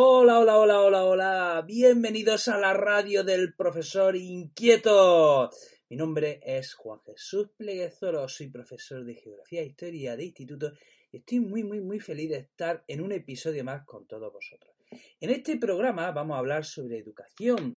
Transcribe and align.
Hola, 0.00 0.38
hola, 0.38 0.58
hola, 0.58 0.80
hola, 0.80 1.04
hola. 1.04 1.64
Bienvenidos 1.66 2.46
a 2.46 2.56
la 2.56 2.72
radio 2.72 3.24
del 3.24 3.54
profesor 3.54 4.14
inquieto. 4.14 5.50
Mi 5.90 5.96
nombre 5.96 6.38
es 6.44 6.74
Juan 6.74 7.00
Jesús 7.00 7.48
Pleguezoro, 7.56 8.28
soy 8.28 8.46
profesor 8.46 9.04
de 9.04 9.16
Geografía 9.16 9.60
e 9.60 9.66
Historia 9.66 10.16
de 10.16 10.26
Instituto 10.26 10.70
y 11.10 11.16
estoy 11.16 11.40
muy, 11.40 11.64
muy, 11.64 11.80
muy 11.80 11.98
feliz 11.98 12.30
de 12.30 12.36
estar 12.36 12.84
en 12.86 13.00
un 13.00 13.10
episodio 13.10 13.64
más 13.64 13.84
con 13.84 14.06
todos 14.06 14.32
vosotros. 14.32 14.72
En 15.18 15.30
este 15.30 15.56
programa 15.56 16.12
vamos 16.12 16.36
a 16.36 16.38
hablar 16.38 16.64
sobre 16.64 16.98
educación. 16.98 17.74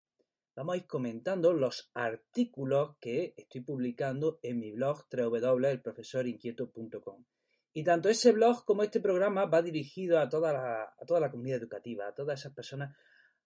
Vamos 0.56 0.76
a 0.76 0.78
ir 0.78 0.86
comentando 0.86 1.54
los 1.54 1.90
artículos 1.96 2.98
que 3.02 3.34
estoy 3.36 3.62
publicando 3.62 4.38
en 4.44 4.60
mi 4.60 4.72
blog 4.72 5.08
www.elprofesorinquieto.com. 5.12 7.26
Y 7.74 7.84
tanto 7.84 8.10
ese 8.10 8.32
blog 8.32 8.66
como 8.66 8.84
este 8.84 9.00
programa 9.00 9.46
va 9.46 9.62
dirigido 9.62 10.20
a 10.20 10.28
toda, 10.28 10.52
la, 10.54 10.84
a 10.84 11.06
toda 11.06 11.20
la 11.20 11.32
comunidad 11.32 11.60
educativa, 11.60 12.08
a 12.08 12.14
todas 12.14 12.40
esas 12.40 12.54
personas 12.54 12.96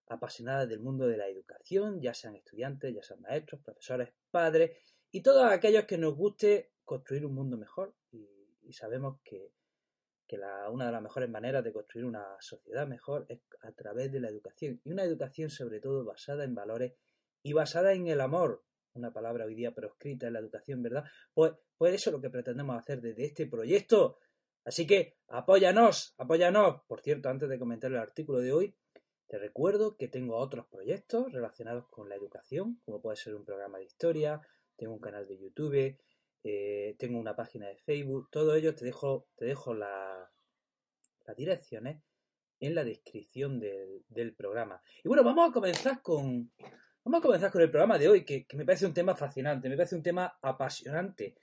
apasionadas 0.08 0.68
del 0.70 0.80
mundo 0.80 1.08
de 1.08 1.18
la 1.18 1.28
educación, 1.28 2.02
ya 2.02 2.14
sean 2.14 2.36
estudiantes, 2.36 2.94
ya 2.94 3.04
sean 3.04 3.22
maestros, 3.22 3.62
profesores, 3.62 4.10
padres 4.32 4.78
y 5.12 5.22
todos 5.22 5.46
aquellos 5.46 5.86
que 5.86 5.98
nos 5.98 6.16
guste 6.16 6.74
construir 6.84 7.26
un 7.26 7.34
mundo 7.34 7.58
mejor. 7.58 7.96
Y, 8.12 8.28
y 8.64 8.74
sabemos 8.74 9.20
que, 9.24 9.54
que 10.28 10.38
la, 10.38 10.70
una 10.70 10.88
de 10.88 10.92
las 10.92 11.02
mejores 11.02 11.30
maneras 11.30 11.64
de 11.64 11.72
construir 11.72 12.06
una 12.06 12.26
sociedad 12.40 12.88
mejor 12.88 13.26
es 13.30 13.40
a 13.62 13.72
través 13.72 14.12
de 14.12 14.20
la 14.20 14.30
educación. 14.30 14.82
Y 14.84 14.92
una 14.92 15.04
educación 15.04 15.50
sobre 15.50 15.80
todo 15.80 16.04
basada 16.04 16.44
en 16.44 16.56
valores 16.56 16.94
y 17.44 17.54
basada 17.54 17.94
en 17.94 18.08
el 18.08 18.22
amor, 18.22 18.64
una 18.96 19.12
palabra 19.12 19.46
hoy 19.46 19.56
día 19.56 19.74
proscrita 19.74 20.28
en 20.28 20.34
la 20.34 20.40
educación, 20.40 20.82
¿verdad? 20.82 21.04
Pues, 21.34 21.54
pues 21.78 21.94
eso 21.94 22.10
es 22.10 22.14
lo 22.14 22.22
que 22.22 22.30
pretendemos 22.30 22.78
hacer 22.78 23.02
desde 23.02 23.26
este 23.26 23.46
proyecto. 23.46 24.18
Así 24.64 24.88
que 24.88 25.18
apóyanos, 25.28 26.16
apóyanos. 26.18 26.82
Por 26.88 27.02
cierto, 27.02 27.30
antes 27.30 27.50
de 27.50 27.60
comentar 27.60 27.92
el 27.92 27.98
artículo 27.98 28.40
de 28.40 28.52
hoy, 28.52 28.76
te 29.28 29.38
recuerdo 29.38 29.98
que 29.98 30.08
tengo 30.08 30.38
otros 30.38 30.66
proyectos 30.68 31.32
relacionados 31.32 31.88
con 31.90 32.10
la 32.10 32.16
educación, 32.16 32.82
como 32.86 33.02
puede 33.02 33.18
ser 33.18 33.36
un 33.36 33.46
programa 33.46 33.78
de 33.78 33.86
historia, 33.86 34.42
tengo 34.78 34.94
un 34.94 35.00
canal 35.00 35.28
de 35.28 35.38
YouTube, 35.38 35.98
eh, 36.44 36.96
tengo 36.98 37.20
una 37.20 37.36
página 37.36 37.68
de 37.68 37.78
Facebook, 37.78 38.30
todo 38.32 38.56
ello 38.56 38.76
te 38.76 38.86
dejo, 38.86 39.28
te 39.36 39.46
dejo 39.46 39.74
la, 39.74 40.32
las 41.26 41.36
direcciones 41.36 42.02
en 42.60 42.76
la 42.76 42.84
descripción 42.84 43.60
del 43.60 44.36
programa. 44.36 44.82
Y 45.04 45.08
bueno, 45.08 45.24
vamos 45.24 45.50
a 45.50 45.54
comenzar 45.54 46.02
con, 46.02 46.52
Vamos 47.06 47.20
a 47.20 47.22
comenzar 47.22 47.52
con 47.52 47.62
el 47.62 47.70
programa 47.70 48.00
de 48.00 48.10
hoy, 48.10 48.26
que, 48.26 48.48
me 48.56 48.66
parece 48.66 48.88
un 48.88 48.94
tema 48.96 49.16
fascinante, 49.16 49.70
me 49.70 49.78
parece 49.78 49.96
un 49.96 50.02
tema 50.02 50.40
apasionante 50.42 51.36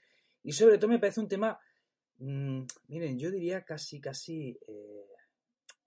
y 0.43 0.51
sobre 0.51 0.77
todo 0.77 0.89
me 0.89 0.99
parece 0.99 1.21
un 1.21 1.29
tema, 1.29 1.57
mmm, 2.17 2.63
miren, 2.89 3.17
yo 3.17 3.31
diría 3.31 3.63
casi, 3.63 4.01
casi 4.01 4.59
eh, 4.67 5.07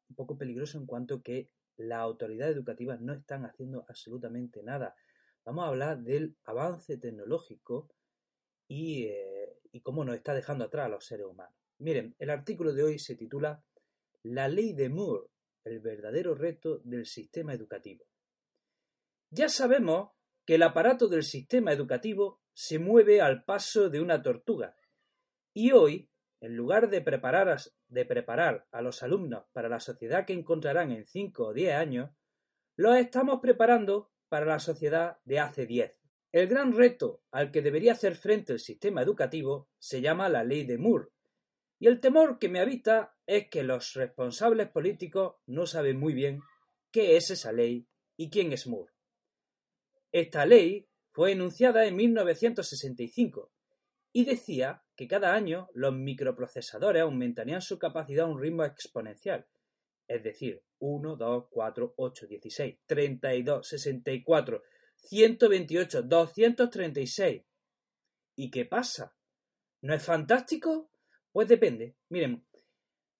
un 0.08 0.16
poco 0.16 0.38
peligroso 0.38 0.78
en 0.78 0.86
cuanto 0.86 1.22
que 1.22 1.50
las 1.76 1.98
autoridades 1.98 2.56
educativas 2.56 3.02
no 3.02 3.12
están 3.12 3.44
haciendo 3.44 3.84
absolutamente 3.86 4.62
nada. 4.62 4.96
Vamos 5.44 5.66
a 5.66 5.68
hablar 5.68 5.98
del 5.98 6.38
avance 6.44 6.96
tecnológico 6.96 7.90
y, 8.66 9.08
eh, 9.08 9.58
y 9.72 9.82
cómo 9.82 10.06
nos 10.06 10.16
está 10.16 10.32
dejando 10.32 10.64
atrás 10.64 10.86
a 10.86 10.88
los 10.88 11.04
seres 11.04 11.26
humanos. 11.26 11.54
Miren, 11.80 12.14
el 12.18 12.30
artículo 12.30 12.72
de 12.72 12.82
hoy 12.82 12.98
se 12.98 13.14
titula 13.14 13.62
La 14.22 14.48
ley 14.48 14.72
de 14.72 14.88
Moore, 14.88 15.26
el 15.64 15.80
verdadero 15.80 16.34
reto 16.34 16.78
del 16.78 17.04
sistema 17.04 17.52
educativo. 17.52 18.06
Ya 19.30 19.48
sabemos 19.48 20.10
que 20.44 20.54
el 20.54 20.62
aparato 20.62 21.08
del 21.08 21.24
sistema 21.24 21.72
educativo 21.72 22.40
se 22.54 22.78
mueve 22.78 23.20
al 23.20 23.44
paso 23.44 23.90
de 23.90 24.00
una 24.00 24.22
tortuga. 24.22 24.76
Y 25.52 25.72
hoy, 25.72 26.10
en 26.40 26.56
lugar 26.56 26.88
de 26.88 27.00
preparar, 27.00 27.58
a, 28.70 28.82
los 28.82 29.02
alumnos 29.02 29.44
para 29.52 29.68
la 29.68 29.80
sociedad 29.80 30.24
que 30.24 30.32
encontrarán 30.32 30.92
en 30.92 31.06
5 31.06 31.48
o 31.48 31.52
10 31.52 31.74
años, 31.74 32.10
los 32.76 32.96
estamos 32.96 33.40
preparando 33.40 34.12
para 34.28 34.46
la 34.46 34.60
sociedad 34.60 35.18
de 35.24 35.40
hace 35.40 35.66
10. 35.66 35.94
El 36.32 36.46
gran 36.46 36.72
reto 36.72 37.22
al 37.30 37.50
que 37.50 37.62
debería 37.62 37.92
hacer 37.92 38.14
frente 38.14 38.52
el 38.52 38.60
sistema 38.60 39.02
educativo 39.02 39.68
se 39.78 40.00
llama 40.00 40.28
la 40.28 40.44
ley 40.44 40.64
de 40.64 40.78
Moore. 40.78 41.08
Y 41.78 41.88
el 41.88 42.00
temor 42.00 42.38
que 42.38 42.48
me 42.48 42.60
habita 42.60 43.16
es 43.26 43.48
que 43.48 43.64
los 43.64 43.94
responsables 43.94 44.68
políticos 44.68 45.36
no 45.46 45.66
saben 45.66 45.98
muy 45.98 46.14
bien 46.14 46.40
qué 46.90 47.16
es 47.16 47.30
esa 47.30 47.52
ley 47.52 47.88
y 48.16 48.30
quién 48.30 48.52
es 48.52 48.66
Moore. 48.66 48.95
Esta 50.12 50.46
ley 50.46 50.88
fue 51.12 51.32
enunciada 51.32 51.86
en 51.86 51.96
1965 51.96 53.50
y 54.12 54.24
decía 54.24 54.82
que 54.96 55.06
cada 55.06 55.34
año 55.34 55.68
los 55.74 55.94
microprocesadores 55.94 57.02
aumentarían 57.02 57.60
su 57.60 57.78
capacidad 57.78 58.26
a 58.26 58.28
un 58.28 58.40
ritmo 58.40 58.64
exponencial, 58.64 59.46
es 60.08 60.22
decir, 60.22 60.62
1, 60.78 61.16
2, 61.16 61.46
4, 61.50 61.94
8, 61.96 62.26
16, 62.26 62.78
32, 62.86 63.68
64, 63.68 64.62
128, 64.96 66.02
236. 66.02 67.42
¿Y 68.36 68.50
qué 68.50 68.64
pasa? 68.64 69.14
¿No 69.82 69.94
es 69.94 70.02
fantástico? 70.02 70.90
Pues 71.32 71.48
depende. 71.48 71.96
Miren, 72.08 72.46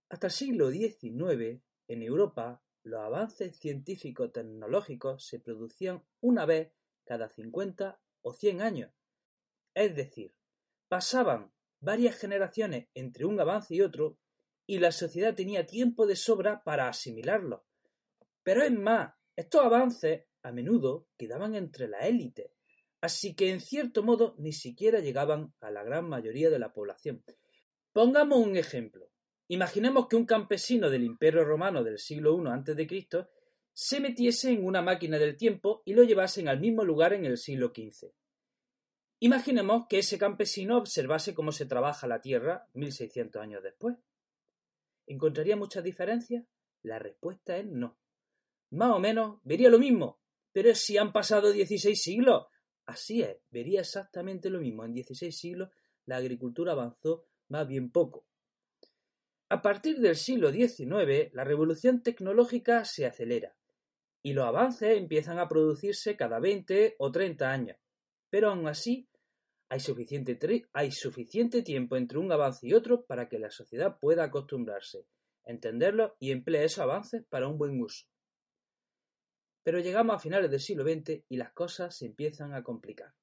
hasta 0.08 0.28
el 0.28 0.32
siglo 0.32 0.70
XIX, 0.70 1.60
en 1.88 2.02
Europa, 2.02 2.62
los 2.86 3.00
avances 3.00 3.58
científico-tecnológicos 3.58 5.26
se 5.26 5.41
producían 5.41 6.04
una 6.20 6.47
vez 6.47 6.70
cada 7.04 7.28
50 7.28 8.00
o 8.22 8.32
100 8.32 8.62
años. 8.62 8.92
Es 9.74 9.97
decir, 9.97 10.36
pasaban 10.86 11.52
varias 11.80 12.16
generaciones 12.16 12.86
entre 12.94 13.25
un 13.25 13.41
avance 13.41 13.75
y 13.75 13.80
otro 13.80 14.19
y 14.66 14.78
la 14.78 14.92
sociedad 14.92 15.34
tenía 15.34 15.66
tiempo 15.66 16.06
de 16.06 16.14
sobra 16.14 16.62
para 16.62 16.88
asimilarlo. 16.88 17.66
Pero 18.44 18.62
es 18.62 18.72
más, 18.72 19.14
estos 19.34 19.64
avances 19.64 20.22
a 20.42 20.52
menudo 20.52 21.08
quedaban 21.19 21.56
entre 21.56 21.88
la 21.88 22.06
élite, 22.06 22.52
así 23.00 23.34
que 23.34 23.50
en 23.50 23.60
cierto 23.60 24.04
modo 24.04 24.36
ni 24.38 24.52
siquiera 24.52 25.00
llegaban 25.00 25.52
a 25.60 25.72
la 25.72 25.82
gran 25.82 26.08
mayoría 26.08 26.50
de 26.50 26.60
la 26.60 26.72
población. 26.72 27.25
Pongamos 27.92 28.38
un 28.38 28.56
ejemplo. 28.56 29.10
Imaginemos 29.48 30.08
que 30.08 30.16
un 30.16 30.26
campesino 30.26 30.90
del 30.90 31.04
Imperio 31.04 31.44
Romano 31.44 31.84
del 31.84 31.98
siglo 31.98 32.36
I 32.42 32.48
a.C 32.48 33.28
se 33.78 34.00
metiese 34.00 34.52
en 34.52 34.64
una 34.64 34.80
máquina 34.80 35.18
del 35.18 35.36
tiempo 35.36 35.82
y 35.84 35.92
lo 35.92 36.02
llevasen 36.02 36.48
al 36.48 36.60
mismo 36.60 36.82
lugar 36.82 37.12
en 37.12 37.26
el 37.26 37.36
siglo 37.36 37.74
XV. 37.76 38.10
Imaginemos 39.20 39.86
que 39.86 39.98
ese 39.98 40.18
campesino 40.18 40.78
observase 40.78 41.34
cómo 41.34 41.52
se 41.52 41.66
trabaja 41.66 42.06
la 42.06 42.22
tierra 42.22 42.70
1600 42.72 43.42
años 43.42 43.62
después. 43.62 43.98
¿Encontraría 45.06 45.56
muchas 45.56 45.84
diferencias? 45.84 46.46
La 46.82 46.98
respuesta 46.98 47.58
es 47.58 47.66
no. 47.66 47.98
Más 48.70 48.92
o 48.92 48.98
menos 48.98 49.40
vería 49.44 49.68
lo 49.68 49.78
mismo, 49.78 50.20
pero 50.52 50.74
si 50.74 50.96
han 50.96 51.12
pasado 51.12 51.52
16 51.52 52.00
siglos. 52.00 52.46
Así 52.86 53.20
es, 53.20 53.36
vería 53.50 53.80
exactamente 53.80 54.48
lo 54.48 54.58
mismo. 54.58 54.86
En 54.86 54.94
16 54.94 55.38
siglos 55.38 55.68
la 56.06 56.16
agricultura 56.16 56.72
avanzó 56.72 57.26
más 57.48 57.68
bien 57.68 57.90
poco. 57.90 58.24
A 59.48 59.62
partir 59.62 60.00
del 60.00 60.16
siglo 60.16 60.50
XIX, 60.50 61.32
la 61.32 61.44
revolución 61.44 62.02
tecnológica 62.02 62.84
se 62.84 63.06
acelera 63.06 63.54
y 64.20 64.32
los 64.32 64.44
avances 64.44 64.98
empiezan 64.98 65.38
a 65.38 65.48
producirse 65.48 66.16
cada 66.16 66.40
20 66.40 66.96
o 66.98 67.12
30 67.12 67.48
años. 67.48 67.76
Pero 68.28 68.50
aún 68.50 68.66
así, 68.66 69.08
hay 69.69 69.78
suficiente, 69.78 71.62
tiempo 71.62 71.96
entre 71.96 72.19
un 72.19 72.32
avance 72.32 72.66
y 72.66 72.75
otro 72.75 73.04
para 73.04 73.28
que 73.28 73.38
la 73.38 73.50
sociedad 73.50 74.00
pueda 74.00 74.25
acostumbrarse, 74.25 75.06
entenderlo 75.44 76.16
y 76.19 76.32
emplee 76.32 76.64
esos 76.64 76.81
avances 76.81 77.25
para 77.28 77.46
un 77.46 77.56
buen 77.56 77.81
uso. 77.81 78.04
Pero 79.62 79.78
llegamos 79.78 80.16
a 80.16 80.19
finales 80.19 80.50
del 80.50 80.60
siglo 80.60 80.82
XX 80.82 81.22
y 81.28 81.37
las 81.37 81.52
cosas 81.52 81.96
se 81.96 82.06
empiezan 82.06 82.52
a 82.52 82.64
complicar. 82.64 83.14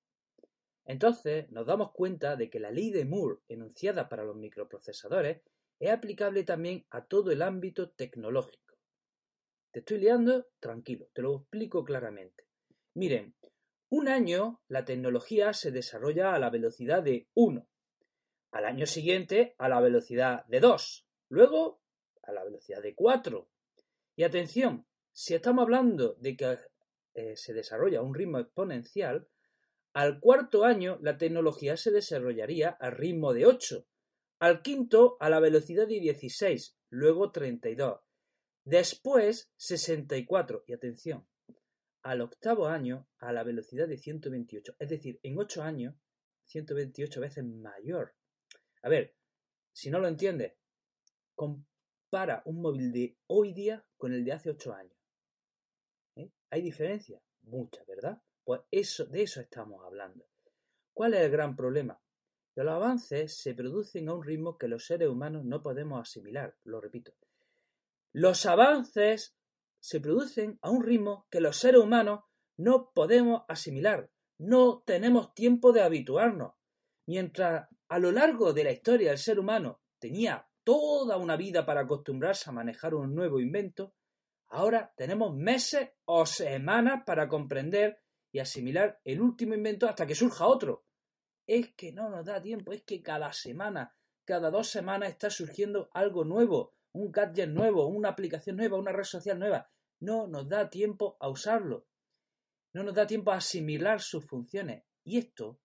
Entonces 0.85 1.49
nos 1.51 1.65
damos 1.65 1.91
cuenta 1.91 2.37
de 2.37 2.49
que 2.49 2.61
la 2.61 2.71
ley 2.71 2.91
de 2.91 3.03
Moore 3.03 3.39
enunciada 3.49 4.07
para 4.07 4.23
los 4.23 4.37
microprocesadores 4.37 5.41
es 5.79 5.91
aplicable 5.91 6.43
también 6.43 6.85
a 6.89 7.05
todo 7.05 7.31
el 7.31 7.41
ámbito 7.41 7.89
tecnológico. 7.91 8.77
¿Te 9.71 9.79
estoy 9.79 9.99
liando? 9.99 10.47
Tranquilo, 10.59 11.07
te 11.13 11.21
lo 11.21 11.37
explico 11.37 11.83
claramente. 11.83 12.45
Miren, 12.93 13.35
un 13.89 14.07
año 14.07 14.61
la 14.67 14.85
tecnología 14.85 15.53
se 15.53 15.71
desarrolla 15.71 16.33
a 16.33 16.39
la 16.39 16.49
velocidad 16.49 17.03
de 17.03 17.27
1. 17.33 17.67
al 18.51 18.65
año 18.65 18.85
siguiente 18.85 19.55
a 19.57 19.67
la 19.67 19.81
velocidad 19.81 20.45
de 20.45 20.59
2, 20.59 21.07
luego 21.29 21.81
a 22.21 22.31
la 22.31 22.43
velocidad 22.43 22.81
de 22.81 22.93
4. 22.93 23.49
Y 24.15 24.23
atención, 24.23 24.85
si 25.11 25.33
estamos 25.33 25.63
hablando 25.63 26.13
de 26.15 26.35
que 26.35 26.57
eh, 27.15 27.35
se 27.35 27.53
desarrolla 27.53 27.99
a 27.99 28.03
un 28.03 28.15
ritmo 28.15 28.39
exponencial, 28.39 29.27
al 29.93 30.19
cuarto 30.19 30.65
año 30.65 30.97
la 31.01 31.17
tecnología 31.17 31.77
se 31.77 31.91
desarrollaría 31.91 32.69
al 32.69 32.93
ritmo 32.93 33.33
de 33.33 33.45
8, 33.45 33.85
al 34.43 34.61
quinto 34.61 35.15
a 35.21 35.29
la 35.29 35.39
velocidad 35.39 35.87
de 35.87 36.01
16, 36.01 36.77
luego 36.89 37.31
32, 37.31 38.01
después 38.65 39.49
64 39.55 40.65
y 40.67 40.73
atención, 40.73 41.25
al 42.01 42.19
octavo 42.19 42.67
año 42.67 43.07
a 43.19 43.31
la 43.31 43.43
velocidad 43.43 43.87
de 43.87 43.97
128, 43.97 44.75
es 44.79 44.89
decir, 44.89 45.17
en 45.23 45.39
8 45.39 45.63
años 45.63 45.95
128 46.43 47.21
veces 47.21 47.45
mayor. 47.45 48.15
A 48.81 48.89
ver, 48.89 49.15
si 49.71 49.89
no 49.89 49.99
lo 49.99 50.09
entiendes, 50.09 50.55
compara 51.35 52.41
un 52.43 52.61
móvil 52.61 52.91
de 52.91 53.17
hoy 53.27 53.53
día 53.53 53.85
con 53.95 54.11
el 54.11 54.25
de 54.25 54.33
hace 54.33 54.49
8 54.49 54.73
años. 54.73 54.97
¿Eh? 56.17 56.29
¿Hay 56.49 56.61
diferencia? 56.61 57.21
Mucha, 57.43 57.81
¿verdad? 57.85 58.21
Pues 58.43 58.59
eso, 58.71 59.05
de 59.05 59.21
eso 59.21 59.39
estamos 59.39 59.85
hablando. 59.85 60.27
¿Cuál 60.91 61.13
es 61.13 61.21
el 61.21 61.31
gran 61.31 61.55
problema? 61.55 61.97
Los 62.55 62.67
avances 62.67 63.35
se 63.35 63.55
producen 63.55 64.09
a 64.09 64.13
un 64.13 64.23
ritmo 64.23 64.57
que 64.57 64.67
los 64.67 64.85
seres 64.85 65.09
humanos 65.09 65.43
no 65.43 65.63
podemos 65.63 66.01
asimilar, 66.01 66.55
lo 66.63 66.79
repito. 66.79 67.13
Los 68.11 68.45
avances 68.45 69.35
se 69.79 69.99
producen 69.99 70.59
a 70.61 70.69
un 70.69 70.83
ritmo 70.83 71.27
que 71.31 71.41
los 71.41 71.57
seres 71.57 71.81
humanos 71.81 72.21
no 72.57 72.91
podemos 72.93 73.41
asimilar, 73.47 74.11
no 74.37 74.83
tenemos 74.85 75.33
tiempo 75.33 75.71
de 75.71 75.81
habituarnos. 75.81 76.53
Mientras 77.07 77.67
a 77.87 77.99
lo 77.99 78.11
largo 78.11 78.53
de 78.53 78.63
la 78.63 78.71
historia 78.71 79.11
el 79.11 79.17
ser 79.17 79.39
humano 79.39 79.81
tenía 79.99 80.47
toda 80.63 81.17
una 81.17 81.35
vida 81.35 81.65
para 81.65 81.81
acostumbrarse 81.81 82.49
a 82.49 82.53
manejar 82.53 82.93
un 82.93 83.15
nuevo 83.15 83.39
invento, 83.39 83.95
ahora 84.49 84.93
tenemos 84.95 85.35
meses 85.35 85.89
o 86.05 86.25
semanas 86.25 87.03
para 87.03 87.27
comprender 87.27 87.99
y 88.31 88.39
asimilar 88.39 88.99
el 89.03 89.21
último 89.21 89.55
invento 89.55 89.87
hasta 89.87 90.05
que 90.05 90.15
surja 90.15 90.45
otro. 90.45 90.85
Es 91.45 91.73
que 91.75 91.91
no 91.91 92.09
nos 92.09 92.25
da 92.25 92.41
tiempo, 92.41 92.71
es 92.71 92.83
que 92.83 93.01
cada 93.01 93.33
semana, 93.33 93.95
cada 94.25 94.49
dos 94.49 94.69
semanas 94.69 95.09
está 95.09 95.29
surgiendo 95.29 95.89
algo 95.93 96.23
nuevo, 96.23 96.73
un 96.93 97.11
gadget 97.11 97.49
nuevo, 97.49 97.87
una 97.87 98.09
aplicación 98.09 98.57
nueva, 98.57 98.77
una 98.77 98.91
red 98.91 99.03
social 99.03 99.39
nueva. 99.39 99.69
No 99.99 100.27
nos 100.27 100.47
da 100.47 100.69
tiempo 100.69 101.17
a 101.19 101.29
usarlo. 101.29 101.87
No 102.73 102.83
nos 102.83 102.93
da 102.93 103.05
tiempo 103.05 103.31
a 103.31 103.37
asimilar 103.37 104.01
sus 104.01 104.25
funciones. 104.25 104.83
Y 105.03 105.17
esto 105.17 105.59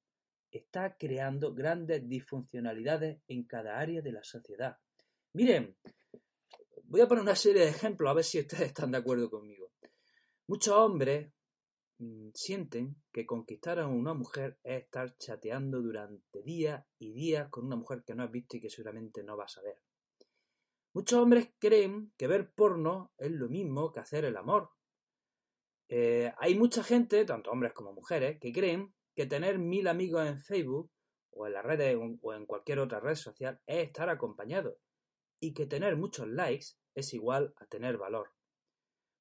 está 0.50 0.96
creando 0.96 1.54
grandes 1.54 2.08
disfuncionalidades 2.08 3.20
en 3.28 3.44
cada 3.44 3.78
área 3.78 4.02
de 4.02 4.12
la 4.12 4.24
sociedad. 4.24 4.78
Miren, 5.32 5.76
voy 6.84 7.00
a 7.00 7.08
poner 7.08 7.22
una 7.22 7.36
serie 7.36 7.62
de 7.62 7.68
ejemplos 7.68 8.10
a 8.10 8.14
ver 8.14 8.24
si 8.24 8.40
ustedes 8.40 8.68
están 8.68 8.90
de 8.90 8.98
acuerdo 8.98 9.30
conmigo. 9.30 9.72
Muchos 10.46 10.74
hombres 10.74 11.30
sienten 12.34 12.96
que 13.12 13.26
conquistar 13.26 13.80
a 13.80 13.86
una 13.86 14.14
mujer 14.14 14.58
es 14.62 14.84
estar 14.84 15.16
chateando 15.18 15.80
durante 15.80 16.42
días 16.42 16.84
y 16.98 17.12
días 17.12 17.48
con 17.48 17.66
una 17.66 17.76
mujer 17.76 18.04
que 18.06 18.14
no 18.14 18.22
has 18.22 18.30
visto 18.30 18.56
y 18.56 18.60
que 18.60 18.70
seguramente 18.70 19.24
no 19.24 19.36
vas 19.36 19.58
a 19.58 19.62
ver. 19.62 19.82
Muchos 20.94 21.18
hombres 21.18 21.52
creen 21.58 22.12
que 22.16 22.28
ver 22.28 22.52
porno 22.52 23.12
es 23.18 23.30
lo 23.30 23.48
mismo 23.48 23.92
que 23.92 24.00
hacer 24.00 24.24
el 24.24 24.36
amor. 24.36 24.70
Eh, 25.88 26.32
hay 26.38 26.54
mucha 26.54 26.82
gente, 26.82 27.24
tanto 27.24 27.50
hombres 27.50 27.72
como 27.72 27.92
mujeres, 27.92 28.38
que 28.40 28.52
creen 28.52 28.94
que 29.14 29.26
tener 29.26 29.58
mil 29.58 29.88
amigos 29.88 30.26
en 30.26 30.40
Facebook 30.40 30.90
o 31.30 31.46
en 31.46 31.52
las 31.52 31.64
redes 31.64 31.96
o 32.22 32.32
en 32.34 32.46
cualquier 32.46 32.78
otra 32.78 33.00
red 33.00 33.16
social 33.16 33.60
es 33.66 33.86
estar 33.86 34.08
acompañado 34.08 34.78
y 35.40 35.54
que 35.54 35.66
tener 35.66 35.96
muchos 35.96 36.28
likes 36.28 36.66
es 36.94 37.14
igual 37.14 37.54
a 37.56 37.66
tener 37.66 37.96
valor 37.96 38.32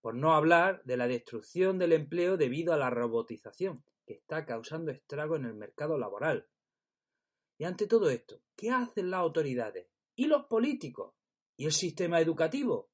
por 0.02 0.16
no 0.16 0.34
hablar 0.34 0.82
de 0.84 0.98
la 0.98 1.08
destrucción 1.08 1.78
del 1.78 1.94
empleo 1.94 2.38
debido 2.38 2.74
a 2.74 2.78
la 2.78 2.90
robotización, 2.90 3.84
que 4.06 4.14
está 4.14 4.46
causando 4.46 4.92
estrago 4.92 5.36
en 5.36 5.46
el 5.46 5.54
mercado 5.54 5.98
laboral. 5.98 6.48
Y 7.58 7.66
ante 7.66 7.88
todo 7.88 8.10
esto, 8.10 8.42
¿qué 8.56 8.72
hacen 8.72 9.10
las 9.10 9.20
autoridades? 9.20 9.88
¿Y 10.16 10.28
los 10.28 10.46
políticos? 10.46 11.14
¿Y 11.56 11.66
el 11.66 11.74
sistema 11.74 12.22
educativo? 12.22 12.90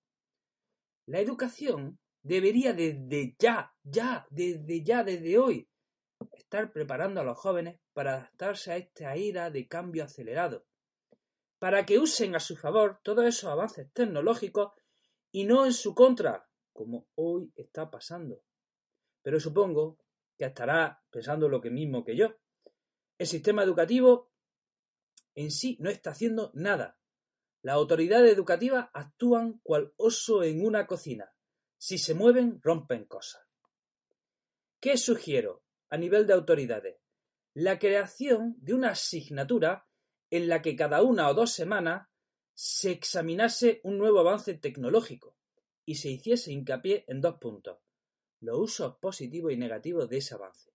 La 1.06 1.20
educación 1.20 2.00
debería 2.22 2.74
desde 2.74 3.36
ya, 3.38 3.76
ya, 3.84 4.26
desde 4.30 4.84
ya, 4.84 5.04
desde 5.04 5.38
hoy, 5.38 5.70
estar 6.32 6.72
preparando 6.72 7.20
a 7.20 7.24
los 7.24 7.38
jóvenes 7.38 7.80
para 7.94 8.14
adaptarse 8.16 8.72
a 8.72 8.78
esta 8.78 9.16
ira 9.18 9.50
de 9.50 9.68
cambio 9.68 10.06
acelerado, 10.06 10.66
para 11.60 11.86
que 11.86 12.00
usen 12.00 12.36
a 12.36 12.40
su 12.40 12.56
favor 12.56 13.00
todos 13.04 13.26
esos 13.26 13.50
avances 13.50 13.92
tecnológicos 13.94 14.72
y 15.32 15.46
no 15.46 15.66
en 15.66 15.74
su 15.74 15.94
contra, 15.94 16.48
como 16.74 17.08
hoy 17.16 17.52
está 17.56 17.90
pasando. 17.90 18.44
Pero 19.22 19.40
supongo 19.40 20.00
que 20.38 20.46
estará 20.46 21.02
pensando 21.10 21.48
lo 21.48 21.62
que 21.62 21.70
mismo 21.70 22.04
que 22.04 22.18
yo. 22.18 22.36
El 23.18 23.28
sistema 23.28 23.64
educativo 23.64 24.31
en 25.36 25.52
sí 25.52 25.78
no 25.80 25.90
está 25.90 26.12
haciendo 26.12 26.52
nada. 26.54 27.00
Las 27.62 27.75
autoridades 27.75 28.34
educativas 28.34 28.90
actúan 28.94 29.60
cual 29.64 29.94
oso 29.96 30.44
en 30.44 30.66
una 30.66 30.86
cocina. 30.86 31.34
Si 31.78 31.98
se 31.98 32.14
mueven, 32.14 32.60
rompen 32.62 33.06
cosas. 33.06 33.42
¿Qué 34.81 34.98
sugiero 34.98 35.64
a 35.90 35.98
nivel 35.98 36.28
de 36.28 36.34
autoridades? 36.34 36.98
La 37.54 37.80
creación 37.80 38.56
de 38.58 38.74
una 38.74 38.90
asignatura 38.92 39.88
en 40.30 40.50
la 40.50 40.62
que 40.62 40.75
cada 40.75 41.04
una 41.04 41.30
o 41.30 41.34
dos 41.34 41.52
semanas 41.52 42.10
se 42.54 42.92
examinase 42.92 43.80
un 43.84 43.98
nuevo 43.98 44.20
avance 44.20 44.56
tecnológico 44.56 45.38
y 45.86 45.96
se 45.96 46.10
hiciese 46.10 46.52
hincapié 46.52 47.06
en 47.08 47.22
dos 47.22 47.36
puntos: 47.40 47.80
los 48.40 48.60
usos 48.60 48.98
positivos 48.98 49.52
y 49.52 49.58
negativos 49.58 50.10
de 50.10 50.18
ese 50.18 50.36
avance. 50.36 50.72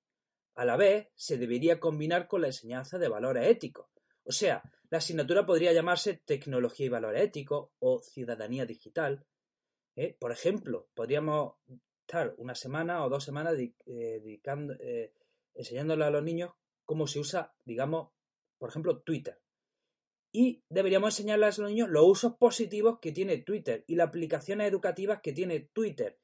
A 0.55 0.65
la 0.65 0.77
vez, 0.77 1.09
se 1.15 1.39
debería 1.39 1.79
combinar 1.79 2.27
con 2.27 2.41
la 2.41 2.49
enseñanza 2.49 2.99
de 2.99 3.09
valores 3.09 3.47
éticos. 3.47 3.87
O 4.25 4.33
sea, 4.33 4.63
la 4.91 4.99
asignatura 4.99 5.47
podría 5.47 5.73
llamarse 5.73 6.15
Tecnología 6.25 6.87
y 6.87 6.89
Valores 6.89 7.23
Éticos 7.23 7.71
o 7.79 8.01
Ciudadanía 8.01 8.67
Digital. 8.67 9.25
¿eh? 9.97 10.17
Por 10.19 10.33
ejemplo, 10.33 10.89
podríamos 10.95 11.55
estar 12.01 12.35
una 12.39 12.55
semana 12.55 13.05
o 13.05 13.09
dos 13.09 13.25
semanas 13.25 13.55
eh, 13.59 13.75
dedicando, 13.87 14.75
eh, 14.81 15.13
enseñándole 15.55 16.05
a 16.05 16.11
los 16.11 16.23
niños 16.23 16.53
cómo 16.85 17.07
se 17.07 17.21
usa, 17.21 17.55
digamos, 17.65 18.11
por 18.59 18.71
ejemplo, 18.71 19.01
Twitter. 19.01 19.39
Y 20.33 20.63
deberíamos 20.69 21.15
enseñarles 21.15 21.59
a 21.59 21.63
los 21.63 21.71
niños 21.71 21.89
los 21.89 22.07
usos 22.07 22.37
positivos 22.37 22.99
que 23.01 23.13
tiene 23.13 23.39
Twitter 23.39 23.85
y 23.87 23.97
las 23.97 24.09
aplicaciones 24.09 24.69
educativas 24.69 25.21
que 25.23 25.33
tiene 25.33 25.71
Twitter 25.73 26.19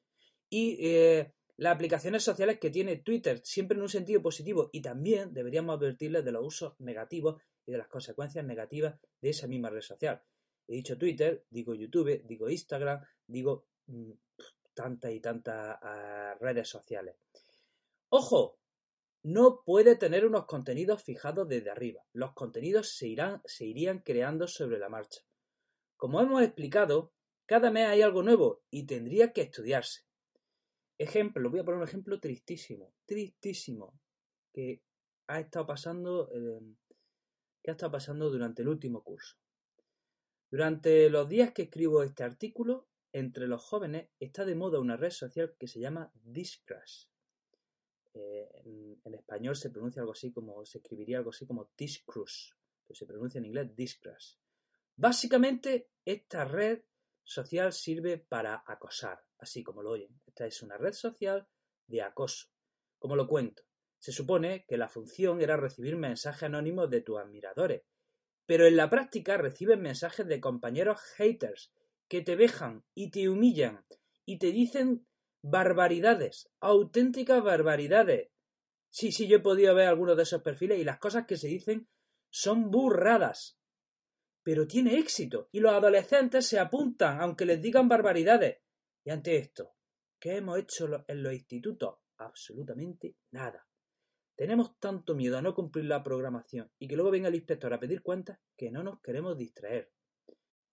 y 0.49 0.77
eh, 0.79 1.33
las 1.57 1.73
aplicaciones 1.73 2.23
sociales 2.23 2.59
que 2.59 2.69
tiene 2.69 2.97
Twitter, 2.97 3.41
siempre 3.43 3.77
en 3.77 3.83
un 3.83 3.89
sentido 3.89 4.21
positivo. 4.21 4.69
Y 4.71 4.81
también 4.81 5.33
deberíamos 5.33 5.77
advertirles 5.77 6.23
de 6.23 6.31
los 6.31 6.45
usos 6.45 6.79
negativos 6.79 7.41
y 7.65 7.71
de 7.71 7.77
las 7.77 7.87
consecuencias 7.87 8.45
negativas 8.45 8.95
de 9.21 9.29
esa 9.29 9.47
misma 9.47 9.69
red 9.69 9.81
social. 9.81 10.21
He 10.67 10.75
dicho 10.75 10.97
Twitter, 10.97 11.45
digo 11.49 11.73
YouTube, 11.73 12.23
digo 12.25 12.49
Instagram, 12.49 13.01
digo 13.27 13.65
mm, 13.87 14.11
tantas 14.73 15.11
y 15.11 15.19
tantas 15.19 15.77
ah, 15.81 16.35
redes 16.39 16.67
sociales. 16.67 17.15
Ojo, 18.09 18.59
no 19.25 19.63
puede 19.65 19.95
tener 19.95 20.23
unos 20.23 20.45
contenidos 20.45 21.01
fijados 21.01 21.47
desde 21.47 21.71
arriba. 21.71 22.05
Los 22.13 22.33
contenidos 22.33 22.95
se, 22.95 23.07
irán, 23.07 23.41
se 23.45 23.65
irían 23.65 24.01
creando 24.01 24.47
sobre 24.47 24.77
la 24.77 24.87
marcha. 24.87 25.21
Como 25.97 26.21
hemos 26.21 26.43
explicado, 26.43 27.11
cada 27.47 27.71
mes 27.71 27.87
hay 27.87 28.03
algo 28.03 28.21
nuevo 28.21 28.61
y 28.69 28.85
tendría 28.85 29.33
que 29.33 29.41
estudiarse. 29.41 30.03
Ejemplo, 30.99 31.49
voy 31.49 31.61
a 31.61 31.63
poner 31.63 31.79
un 31.79 31.87
ejemplo 31.87 32.19
tristísimo, 32.19 32.93
tristísimo, 33.07 33.99
que 34.53 34.83
ha 35.25 35.39
estado 35.39 35.65
pasando, 35.65 36.29
eh, 36.31 36.75
que 37.63 37.71
ha 37.71 37.73
estado 37.73 37.93
pasando 37.93 38.29
durante 38.29 38.61
el 38.61 38.67
último 38.67 39.03
curso. 39.03 39.37
Durante 40.51 41.09
los 41.09 41.27
días 41.27 41.51
que 41.51 41.63
escribo 41.63 42.03
este 42.03 42.23
artículo, 42.23 42.87
entre 43.11 43.47
los 43.47 43.63
jóvenes 43.63 44.07
está 44.19 44.45
de 44.45 44.53
moda 44.53 44.79
una 44.79 44.97
red 44.97 45.09
social 45.09 45.55
que 45.57 45.67
se 45.67 45.79
llama 45.79 46.11
Discrash. 46.13 47.05
Eh, 48.15 48.97
en, 49.03 49.13
español 49.13 49.55
se 49.55 49.69
pronuncia 49.69 50.01
algo 50.01 50.13
así 50.13 50.31
como, 50.31 50.65
se 50.65 50.77
escribiría 50.77 51.17
algo 51.17 51.31
así 51.31 51.45
como 51.45 51.69
Discrush, 51.77 52.51
pero 52.87 52.95
se 52.95 53.05
pronuncia 53.05 53.39
en 53.39 53.45
inglés 53.45 53.75
Discrush. 53.75 54.35
Básicamente, 54.95 55.89
esta 56.05 56.45
red 56.45 56.81
social 57.23 57.73
sirve 57.73 58.17
para 58.17 58.63
acosar, 58.65 59.23
así 59.39 59.63
como 59.63 59.83
lo 59.83 59.91
oyen. 59.91 60.21
Esta 60.25 60.45
es 60.45 60.61
una 60.61 60.77
red 60.77 60.93
social 60.93 61.47
de 61.87 62.01
acoso. 62.01 62.47
Como 62.99 63.15
lo 63.15 63.27
cuento, 63.27 63.63
se 63.99 64.11
supone 64.11 64.65
que 64.67 64.77
la 64.77 64.87
función 64.87 65.41
era 65.41 65.57
recibir 65.57 65.97
mensajes 65.97 66.43
anónimos 66.43 66.89
de 66.89 67.01
tus 67.01 67.19
admiradores, 67.19 67.83
pero 68.45 68.65
en 68.65 68.77
la 68.77 68.89
práctica 68.89 69.37
reciben 69.37 69.81
mensajes 69.81 70.27
de 70.27 70.39
compañeros 70.39 71.01
haters 71.17 71.73
que 72.07 72.21
te 72.21 72.35
vejan 72.35 72.85
y 72.93 73.09
te 73.09 73.27
humillan 73.27 73.85
y 74.25 74.37
te 74.37 74.51
dicen 74.51 75.07
barbaridades, 75.45 76.49
auténticas 76.59 77.43
barbaridades. 77.43 78.31
Sí, 78.89 79.11
sí, 79.11 79.27
yo 79.27 79.37
he 79.37 79.41
podido 79.41 79.75
ver 79.75 79.87
algunos 79.87 80.17
de 80.17 80.23
esos 80.23 80.41
perfiles 80.41 80.79
y 80.79 80.83
las 80.83 80.97
cosas 80.97 81.27
que 81.27 81.37
se 81.37 81.47
dicen 81.47 81.87
son 82.29 82.71
burradas, 82.71 83.59
pero 84.41 84.65
tiene 84.65 84.97
éxito 84.97 85.49
y 85.51 85.59
los 85.59 85.71
adolescentes 85.71 86.47
se 86.47 86.59
apuntan 86.59 87.21
aunque 87.21 87.45
les 87.45 87.61
digan 87.61 87.87
barbaridades. 87.87 88.57
Y 89.03 89.11
ante 89.11 89.37
esto, 89.37 89.75
¿qué 90.19 90.37
hemos 90.37 90.57
hecho 90.57 90.87
en 91.07 91.21
los 91.21 91.33
institutos? 91.33 91.99
Absolutamente 92.17 93.15
nada. 93.31 93.67
Tenemos 94.35 94.79
tanto 94.79 95.13
miedo 95.13 95.37
a 95.37 95.41
no 95.43 95.53
cumplir 95.53 95.85
la 95.85 96.03
programación 96.03 96.71
y 96.79 96.87
que 96.87 96.95
luego 96.95 97.11
venga 97.11 97.29
el 97.29 97.35
inspector 97.35 97.71
a 97.71 97.79
pedir 97.79 98.01
cuentas 98.01 98.39
que 98.57 98.71
no 98.71 98.83
nos 98.83 98.99
queremos 98.99 99.37
distraer. 99.37 99.91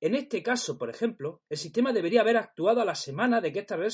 En 0.00 0.14
este 0.14 0.43
caso, 0.43 0.79
por 0.79 0.88
ejemplo, 0.88 1.43
el 1.49 1.59
sistema 1.59 1.93
debería 1.93 2.23
haber 2.23 2.38
actuado 2.38 2.81
a 2.81 2.85
la 2.87 2.95
semana 2.95 3.41
de 3.41 3.52
que 3.52 3.61
esta 3.61 3.76
red, 3.76 3.93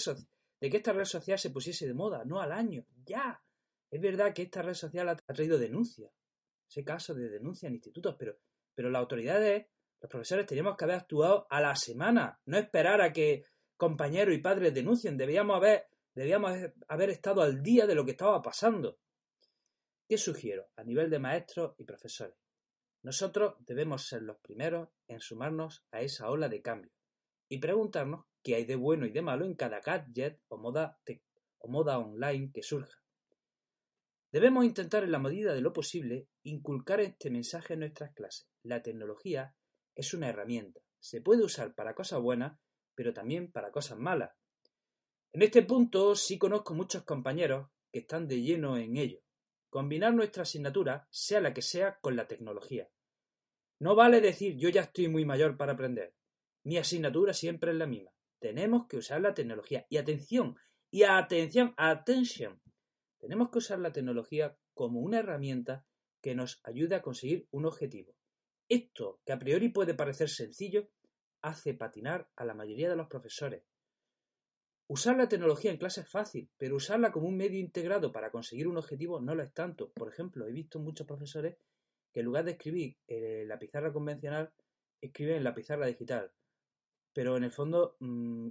de 0.61 0.71
que 0.71 0.79
esta 0.79 0.93
red 0.93 1.05
social 1.05 1.39
se 1.39 1.51
pusiese 1.51 1.87
de 1.87 1.95
moda, 1.95 2.25
no 2.25 2.41
al 2.41 2.53
año. 2.53 2.87
Ya. 3.05 3.43
Es 3.91 4.01
verdad 4.01 4.35
que 4.35 4.43
esta 4.43 4.63
red 4.63 4.75
social 4.75 5.09
ha 5.09 5.17
traído 5.17 5.59
denuncias. 5.59 6.13
Ese 6.69 6.85
caso 6.85 7.15
de 7.15 7.31
denuncia 7.31 7.69
en 7.69 7.75
institutos, 7.75 8.17
pero, 8.19 8.39
pero 8.75 8.91
las 8.91 9.01
autoridades, 9.01 9.67
los 10.01 10.11
profesores, 10.11 10.47
teníamos 10.47 10.77
que 10.77 10.85
haber 10.85 10.97
actuado 10.97 11.47
a 11.49 11.61
la 11.61 11.75
semana, 11.75 12.41
no 12.45 12.59
esperar 12.59 13.01
a 13.01 13.13
que 13.13 13.45
compañeros 13.77 14.35
y 14.35 14.39
padres 14.39 14.75
denuncien. 14.75 15.17
Debíamos 15.17 15.57
haber, 15.57 15.87
debíamos 16.15 16.53
haber 16.89 17.11
estado 17.11 17.41
al 17.41 17.63
día 17.63 17.87
de 17.87 17.95
lo 17.95 18.05
que 18.05 18.11
estaba 18.11 18.43
pasando. 18.43 18.99
¿Qué 20.07 20.19
sugiero 20.19 20.69
a 20.77 20.85
nivel 20.85 21.09
de 21.09 21.19
maestros 21.19 21.75
y 21.79 21.85
profesores? 21.85 22.37
Nosotros 23.03 23.55
debemos 23.61 24.07
ser 24.07 24.23
los 24.23 24.39
primeros 24.39 24.89
en 25.07 25.21
sumarnos 25.21 25.87
a 25.93 26.01
esa 26.01 26.31
ola 26.31 26.49
de 26.49 26.61
cambio 26.61 26.93
y 27.49 27.59
preguntarnos 27.59 28.27
hay 28.55 28.65
de 28.65 28.77
bueno 28.77 29.07
y 29.07 29.11
de 29.11 29.23
malo 29.23 29.45
en 29.45 29.55
cada 29.55 29.81
gadget 29.81 30.41
o 30.49 30.59
moda, 30.59 30.99
o 31.59 31.69
moda 31.69 31.99
online 31.99 32.51
que 32.53 32.63
surja. 32.63 33.03
Debemos 34.31 34.65
intentar 34.65 35.05
en 35.05 35.13
la 35.13 35.19
medida 35.19 35.55
de 35.55 35.63
lo 35.63 35.73
posible 35.73 36.29
inculcar 36.43 37.01
este 37.01 37.31
mensaje 37.31 37.75
en 37.75 37.81
nuestras 37.81 38.13
clases. 38.13 38.49
La 38.63 38.83
tecnología 38.83 39.55
es 39.95 40.13
una 40.13 40.29
herramienta. 40.29 40.81
Se 41.01 41.23
puede 41.23 41.45
usar 41.45 41.75
para 41.75 41.95
cosas 41.95 42.21
buenas, 42.21 42.59
pero 42.95 43.15
también 43.15 43.51
para 43.51 43.71
cosas 43.71 43.99
malas. 43.99 44.33
En 45.33 45.43
este 45.43 45.63
punto 45.63 46.15
sí 46.15 46.39
conozco 46.39 46.75
muchos 46.75 47.05
compañeros 47.05 47.71
que 47.91 48.01
están 48.01 48.29
de 48.29 48.43
lleno 48.43 48.77
en 48.77 48.97
ello. 48.97 49.21
Combinar 49.71 50.15
nuestra 50.15 50.43
asignatura, 50.43 51.07
sea 51.11 51.41
la 51.41 51.55
que 51.55 51.63
sea, 51.63 51.99
con 52.01 52.17
la 52.17 52.27
tecnología. 52.27 52.91
No 53.79 53.95
vale 53.95 54.21
decir 54.21 54.57
yo 54.57 54.69
ya 54.69 54.83
estoy 54.83 55.09
muy 55.09 55.25
mayor 55.25 55.57
para 55.57 55.73
aprender. 55.73 56.15
Mi 56.65 56.77
asignatura 56.77 57.33
siempre 57.33 57.71
es 57.71 57.77
la 57.77 57.87
misma. 57.87 58.11
Tenemos 58.41 58.87
que 58.87 58.97
usar 58.99 59.21
la 59.21 59.35
tecnología. 59.35 59.87
Y 59.89 59.97
atención, 59.97 60.57
y 60.91 61.03
atención, 61.03 61.75
atención. 61.77 62.61
Tenemos 63.19 63.51
que 63.51 63.59
usar 63.59 63.79
la 63.81 63.93
tecnología 63.93 64.57
como 64.75 65.01
una 65.01 65.19
herramienta 65.19 65.85
que 66.21 66.35
nos 66.35 66.61
ayude 66.65 66.95
a 66.95 67.03
conseguir 67.03 67.47
un 67.51 67.67
objetivo. 67.67 68.15
Esto, 68.69 69.21
que 69.25 69.33
a 69.33 69.39
priori 69.39 69.71
puede 69.71 69.95
parecer 69.95 70.29
sencillo, 70.29 70.91
hace 71.41 71.75
patinar 71.75 72.31
a 72.37 72.45
la 72.45 72.55
mayoría 72.55 72.89
de 72.89 72.97
los 72.97 73.09
profesores, 73.09 73.63
Usar 74.91 75.19
la 75.19 75.29
tecnología 75.29 75.71
en 75.71 75.77
clase 75.77 76.01
es 76.01 76.09
fácil, 76.09 76.49
pero 76.57 76.77
usarla 76.77 77.13
como 77.13 77.29
un 77.29 77.37
medio 77.37 77.61
integrado 77.61 78.11
para 78.11 78.31
conseguir 78.31 78.67
un 78.67 78.79
objetivo 78.79 79.21
no 79.21 79.35
lo 79.35 79.43
es 79.43 79.53
tanto. 79.53 79.93
Por 79.93 80.09
ejemplo, 80.09 80.47
he 80.47 80.53
visto 80.53 80.81
muchos 80.81 81.07
profesores 81.07 81.59
que 82.11 82.21
en 82.21 82.27
lugar 82.27 82.47
de 82.47 82.53
escribir 82.53 82.97
en 83.07 83.49
la 83.49 83.59
pizarra 83.59 83.93
convencional, 83.93 84.51
escriben 85.03 85.37
en 85.37 85.45
la 85.45 85.55
pizarra 85.55 85.87
digital. 85.87 86.33
Pero 87.13 87.37
en 87.37 87.45
el 87.45 87.51
fondo, 87.51 87.97
mm, 88.01 88.49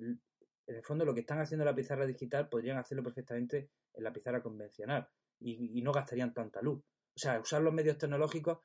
en 0.68 0.76
el 0.76 0.84
fondo 0.84 1.06
lo 1.06 1.14
que 1.14 1.22
están 1.22 1.40
haciendo 1.40 1.64
en 1.64 1.68
la 1.68 1.76
pizarra 1.76 2.06
digital 2.06 2.50
podrían 2.50 2.78
hacerlo 2.78 3.04
perfectamente 3.04 3.70
en 3.94 4.04
la 4.04 4.12
pizarra 4.12 4.42
convencional 4.42 5.08
y, 5.40 5.82
no 5.82 5.92
gastarían 5.92 6.34
tanta 6.34 6.62
luz. 6.62 6.80
O 7.16 7.20
sea, 7.20 7.40
usar 7.40 7.62
los 7.62 7.74
medios 7.74 7.98
tecnológicos 7.98 8.60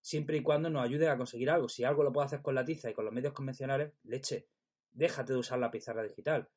siempre 0.00 0.36
y 0.36 0.42
cuando 0.42 0.70
nos 0.70 0.84
ayuden 0.84 1.08
a 1.08 1.16
conseguir 1.16 1.50
algo. 1.50 1.68
Si 1.68 1.84
algo 1.84 2.04
lo 2.04 2.12
puedo 2.12 2.26
hacer 2.26 2.42
con 2.42 2.54
la 2.54 2.64
tiza 2.64 2.90
y 2.90 2.94
con 2.94 3.04
los 3.04 3.14
medios 3.14 3.32
convencionales, 3.32 3.92
leche, 4.04 4.48
déjate 4.92 5.32
de 5.32 5.38
usar 5.38 5.58
la 5.58 5.70
pizarra 5.70 6.02
digital. 6.02 6.48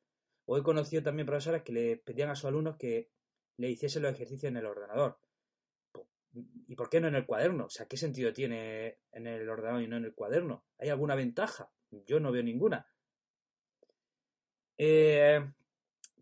O 0.44 0.56
he 0.56 0.62
conocido 0.62 1.02
también 1.02 1.26
profesores 1.26 1.62
que 1.62 1.72
le 1.72 1.96
pedían 1.96 2.30
a 2.30 2.36
sus 2.36 2.46
alumnos 2.46 2.76
que 2.76 3.10
le 3.56 3.70
hiciesen 3.70 4.02
los 4.02 4.12
ejercicios 4.12 4.50
en 4.50 4.56
el 4.56 4.66
ordenador. 4.66 5.18
¿Y 6.32 6.76
por 6.76 6.88
qué 6.88 7.00
no 7.00 7.08
en 7.08 7.16
el 7.16 7.26
cuaderno? 7.26 7.66
O 7.66 7.70
sea, 7.70 7.86
¿qué 7.86 7.96
sentido 7.96 8.32
tiene 8.32 9.00
en 9.12 9.26
el 9.26 9.48
ordenador 9.48 9.82
y 9.82 9.88
no 9.88 9.96
en 9.96 10.04
el 10.04 10.14
cuaderno? 10.14 10.64
¿Hay 10.78 10.88
alguna 10.88 11.14
ventaja? 11.14 11.72
Yo 11.90 12.20
no 12.20 12.32
veo 12.32 12.42
ninguna. 12.42 12.86
Eh, 14.78 15.40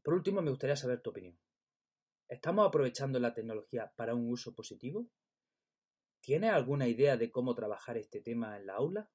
por 0.02 0.14
último, 0.14 0.42
me 0.42 0.50
gustaría 0.50 0.76
saber 0.76 1.00
tu 1.00 1.10
opinión. 1.10 1.38
¿Estamos 2.28 2.66
aprovechando 2.66 3.18
la 3.18 3.34
tecnología 3.34 3.92
para 3.96 4.14
un 4.14 4.30
uso 4.30 4.54
positivo? 4.54 5.08
¿Tienes 6.20 6.50
alguna 6.50 6.88
idea 6.88 7.16
de 7.16 7.30
cómo 7.30 7.54
trabajar 7.54 7.96
este 7.96 8.20
tema 8.20 8.56
en 8.56 8.66
la 8.66 8.74
aula? 8.74 9.10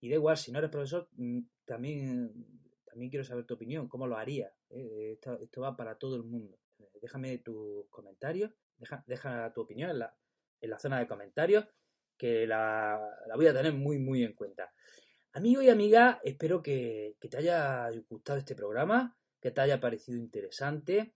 Y 0.00 0.08
da 0.08 0.16
igual, 0.16 0.36
si 0.36 0.50
no 0.50 0.58
eres 0.58 0.70
profesor, 0.70 1.08
mm, 1.12 1.40
también 1.64 2.60
también 2.90 3.10
quiero 3.10 3.24
saber 3.24 3.46
tu 3.46 3.54
opinión, 3.54 3.88
cómo 3.88 4.06
lo 4.06 4.16
haría. 4.16 4.52
Eh, 4.68 5.18
esto, 5.20 5.60
va 5.60 5.76
para 5.76 5.96
todo 5.96 6.16
el 6.16 6.24
mundo. 6.24 6.58
Déjame 7.00 7.38
tus 7.38 7.88
comentarios, 7.88 8.52
deja, 9.06 9.52
tu 9.54 9.60
opinión 9.62 9.90
en 9.90 10.00
la, 10.00 10.16
en 10.60 10.70
la, 10.70 10.78
zona 10.78 10.98
de 10.98 11.06
comentarios, 11.06 11.66
que 12.16 12.46
la, 12.46 13.00
voy 13.36 13.46
a 13.46 13.54
tener 13.54 13.72
muy, 13.72 13.98
muy 13.98 14.24
en 14.24 14.34
cuenta. 14.34 14.72
Amigo 15.32 15.62
y 15.62 15.68
amiga, 15.68 16.20
espero 16.24 16.60
que, 16.60 17.16
te 17.20 17.36
haya 17.36 17.88
gustado 18.08 18.40
este 18.40 18.56
programa, 18.56 19.16
que 19.40 19.52
te 19.52 19.60
haya 19.60 19.78
parecido 19.78 20.18
interesante. 20.18 21.14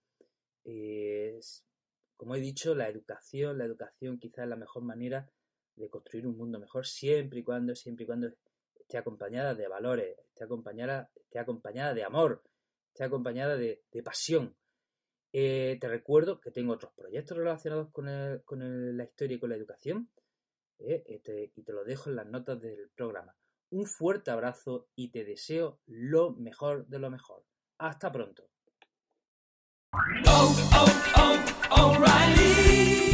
como 2.17 2.37
he 2.37 2.41
dicho, 2.41 2.77
la 2.77 2.89
educación, 2.89 3.59
la 3.59 3.65
educación 3.65 4.19
quizás 4.21 4.45
es 4.45 4.51
la 4.51 4.57
mejor 4.57 4.85
manera 4.85 5.29
de 5.75 5.91
construir 5.91 6.29
un 6.29 6.37
mundo 6.37 6.61
mejor 6.61 6.87
siempre 6.87 7.41
y 7.41 7.43
cuando, 7.43 7.75
siempre 7.75 8.05
y 8.05 8.07
cuando 8.07 8.29
esté 8.77 8.99
acompañada 8.99 9.57
de 9.57 9.67
valores, 9.67 10.17
esté 10.29 10.45
acompañada, 10.45 11.11
esté 11.17 11.41
acompañada 11.41 11.93
de 11.93 12.05
amor, 12.05 12.45
esté 12.93 13.03
acompañada 13.03 13.57
de, 13.57 13.83
pasión. 14.05 14.57
Eh, 15.33 15.77
te 15.81 15.89
recuerdo 15.89 16.41
que 16.41 16.53
tengo 16.53 16.75
otros 16.75 16.93
proyectos 16.95 17.37
relacionados 17.37 17.91
con, 17.91 18.07
la 18.07 19.05
historia 19.05 19.37
y 19.37 19.41
con 19.41 19.51
la 19.51 19.57
educación 19.57 20.09
eh, 20.79 21.03
este, 21.09 21.53
y 21.57 21.63
te 21.65 21.73
lo 21.73 21.83
dejo 21.83 22.11
en 22.11 22.17
las 22.17 22.27
notas 22.27 22.61
del 22.61 22.91
programa. 22.95 23.35
Un 23.71 23.87
fuerte 23.87 24.31
abrazo 24.31 24.89
y 24.95 25.11
te 25.11 25.25
deseo 25.25 25.81
lo 25.87 26.33
mejor 26.33 26.87
de 26.87 26.99
lo 26.99 27.11
mejor. 27.11 27.45
Hasta 27.79 28.13
pronto. 28.13 28.49
Oh, 30.27 30.57
oh, 30.73 31.39
oh, 31.71 31.99